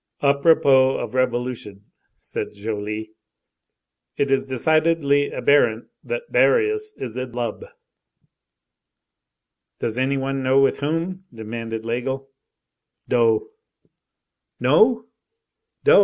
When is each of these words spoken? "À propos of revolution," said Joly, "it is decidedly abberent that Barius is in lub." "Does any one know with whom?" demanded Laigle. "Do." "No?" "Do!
"À 0.23 0.33
propos 0.41 0.99
of 0.99 1.13
revolution," 1.13 1.83
said 2.17 2.55
Joly, 2.55 3.11
"it 4.17 4.31
is 4.31 4.45
decidedly 4.45 5.29
abberent 5.31 5.89
that 6.03 6.23
Barius 6.31 6.97
is 6.99 7.15
in 7.15 7.33
lub." 7.33 7.63
"Does 9.77 9.99
any 9.99 10.17
one 10.17 10.41
know 10.41 10.59
with 10.59 10.79
whom?" 10.79 11.25
demanded 11.31 11.83
Laigle. 11.83 12.29
"Do." 13.07 13.51
"No?" 14.59 15.05
"Do! 15.83 15.99